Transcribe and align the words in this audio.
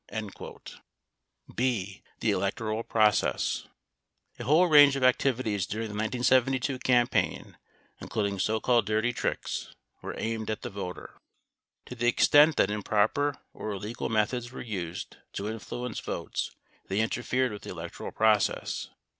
52 0.11 0.79
B. 1.53 2.01
The 2.21 2.31
Electoral 2.31 2.81
Process 2.81 3.67
A 4.39 4.43
whole 4.43 4.65
range 4.65 4.95
of 4.95 5.03
activities 5.03 5.67
during 5.67 5.89
the 5.89 5.93
1972 5.93 6.79
campaign, 6.79 7.55
including 7.99 8.39
so 8.39 8.59
called 8.59 8.87
dirty 8.87 9.13
tricks, 9.13 9.75
were 10.01 10.15
aimed 10.17 10.49
at 10.49 10.63
the 10.63 10.71
voter. 10.71 11.19
To 11.85 11.93
the 11.93 12.07
extent 12.07 12.55
that 12.57 12.71
im 12.71 12.81
proper 12.81 13.35
or 13.53 13.73
illegal 13.73 14.09
methods 14.09 14.51
were 14.51 14.63
used 14.63 15.17
to 15.33 15.47
influence 15.47 15.99
votes, 15.99 16.55
they 16.87 16.99
interfered 16.99 17.51
with 17.51 17.61
the 17.61 17.69
electoral 17.69 18.11
process. 18.11 18.89